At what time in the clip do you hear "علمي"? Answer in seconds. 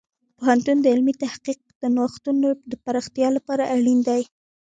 0.93-1.13